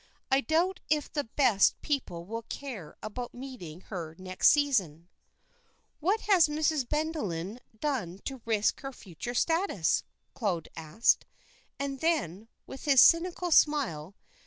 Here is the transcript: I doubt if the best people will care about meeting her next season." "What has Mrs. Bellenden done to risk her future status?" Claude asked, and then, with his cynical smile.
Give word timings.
I 0.31 0.41
doubt 0.41 0.79
if 0.89 1.13
the 1.13 1.25
best 1.25 1.79
people 1.83 2.25
will 2.25 2.41
care 2.49 2.95
about 3.03 3.35
meeting 3.35 3.81
her 3.81 4.15
next 4.17 4.49
season." 4.49 5.09
"What 5.99 6.21
has 6.21 6.47
Mrs. 6.47 6.89
Bellenden 6.89 7.59
done 7.79 8.17
to 8.25 8.41
risk 8.43 8.79
her 8.81 8.93
future 8.93 9.35
status?" 9.35 10.03
Claude 10.33 10.69
asked, 10.75 11.23
and 11.77 11.99
then, 11.99 12.47
with 12.65 12.85
his 12.85 12.99
cynical 12.99 13.51
smile. 13.51 14.15